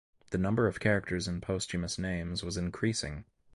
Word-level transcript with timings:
The 0.31 0.39
number 0.39 0.65
of 0.65 0.79
characters 0.79 1.27
in 1.27 1.41
posthumous 1.41 1.99
names 1.99 2.41
was 2.43 2.57
increasing. 2.57 3.25